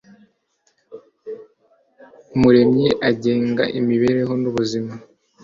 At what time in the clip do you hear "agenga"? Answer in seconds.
3.09-3.63